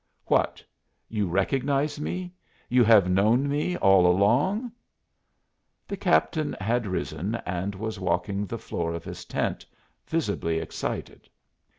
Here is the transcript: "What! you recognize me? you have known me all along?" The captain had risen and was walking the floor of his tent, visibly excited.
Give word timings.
"What! 0.25 0.63
you 1.09 1.27
recognize 1.27 1.99
me? 1.99 2.33
you 2.69 2.83
have 2.83 3.07
known 3.07 3.47
me 3.47 3.77
all 3.77 4.07
along?" 4.07 4.71
The 5.87 5.95
captain 5.95 6.53
had 6.59 6.87
risen 6.87 7.35
and 7.45 7.75
was 7.75 7.99
walking 7.99 8.47
the 8.47 8.57
floor 8.57 8.95
of 8.95 9.03
his 9.03 9.25
tent, 9.25 9.63
visibly 10.07 10.57
excited. 10.57 11.29